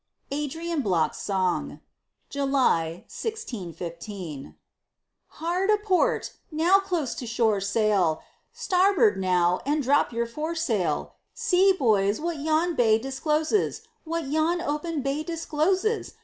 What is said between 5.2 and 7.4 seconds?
Hard aport! Now close to